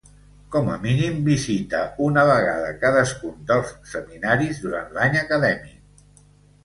Com 0.53 0.69
a 0.75 0.77
mínim 0.85 1.19
visita 1.27 1.81
una 2.07 2.23
vegada 2.29 2.71
cadascun 2.85 3.37
dels 3.53 3.75
seminaris 3.93 4.63
durant 4.67 4.93
l'any 4.97 5.21
acadèmic. 5.25 6.25